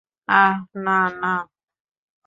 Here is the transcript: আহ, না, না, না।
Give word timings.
আহ, 0.29 0.55
না, 0.75 0.97
না, 1.13 1.19
না। 1.21 1.33